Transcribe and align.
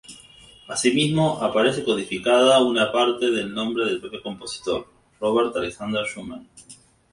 Asimismo, 0.67 1.37
aparece 1.43 1.83
codificada 1.83 2.63
una 2.63 2.91
parte 2.91 3.29
del 3.29 3.53
nombre 3.53 3.85
del 3.85 3.99
propio 4.01 4.23
compositor, 4.23 4.87
Robert 5.19 5.55
Alexander 5.55 6.03
Schumann. 6.07 6.47